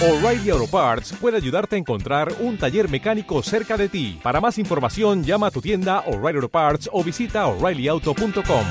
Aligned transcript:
O'Reilly 0.00 0.50
Auto 0.50 0.68
Parts 0.68 1.12
puede 1.20 1.38
ayudarte 1.38 1.74
a 1.74 1.78
encontrar 1.80 2.32
un 2.38 2.56
taller 2.56 2.88
mecánico 2.88 3.42
cerca 3.42 3.76
de 3.76 3.88
ti. 3.88 4.20
Para 4.22 4.40
más 4.40 4.56
información, 4.56 5.24
llama 5.24 5.48
a 5.48 5.50
tu 5.50 5.60
tienda 5.60 6.04
O'Reilly 6.06 6.36
Auto 6.36 6.48
Parts 6.48 6.88
o 6.92 7.02
visita 7.02 7.48
O'ReillyAuto.com. 7.48 8.64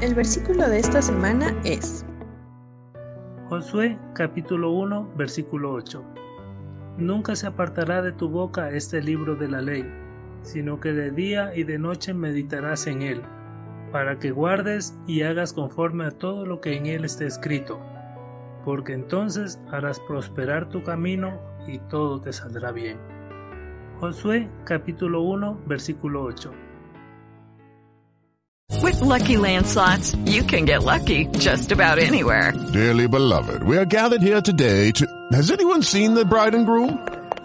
El 0.00 0.14
versículo 0.14 0.68
de 0.68 0.78
esta 0.78 1.02
semana 1.02 1.60
es 1.64 2.06
Josué 3.48 3.98
capítulo 4.14 4.70
1 4.70 5.14
versículo 5.16 5.72
8. 5.72 6.04
Nunca 6.98 7.34
se 7.34 7.48
apartará 7.48 8.00
de 8.00 8.12
tu 8.12 8.28
boca 8.28 8.70
este 8.70 9.02
libro 9.02 9.34
de 9.34 9.48
la 9.48 9.60
ley, 9.60 10.01
sino 10.42 10.80
que 10.80 10.92
de 10.92 11.10
día 11.10 11.52
y 11.54 11.64
de 11.64 11.78
noche 11.78 12.14
meditarás 12.14 12.86
en 12.86 13.02
él, 13.02 13.22
para 13.92 14.18
que 14.18 14.30
guardes 14.30 14.94
y 15.06 15.22
hagas 15.22 15.52
conforme 15.52 16.06
a 16.06 16.10
todo 16.10 16.46
lo 16.46 16.60
que 16.60 16.76
en 16.76 16.86
él 16.86 17.04
esté 17.04 17.26
escrito, 17.26 17.80
porque 18.64 18.92
entonces 18.92 19.60
harás 19.70 20.00
prosperar 20.00 20.68
tu 20.68 20.82
camino 20.82 21.40
y 21.66 21.78
todo 21.78 22.20
te 22.20 22.32
saldrá 22.32 22.72
bien. 22.72 22.98
Josué 24.00 24.48
capítulo 24.64 25.22
1 25.22 25.60
versículo 25.66 26.24
8. 26.24 26.52
With 28.82 29.00
Lucky 29.00 29.36
Land 29.36 29.66
slots, 29.66 30.16
you 30.24 30.42
can 30.42 30.64
get 30.64 30.82
lucky 30.82 31.26
just 31.38 31.70
about 31.70 31.98
anywhere. 31.98 32.52
Dearly 32.72 33.06
beloved, 33.06 33.62
we 33.62 33.76
are 33.76 33.84
gathered 33.84 34.22
here 34.22 34.40
today 34.40 34.90
to... 34.92 35.06
Has 35.32 35.52
anyone 35.52 35.82
seen 35.82 36.14
the 36.14 36.24
bride 36.24 36.54
and 36.54 36.66
groom? 36.66 36.98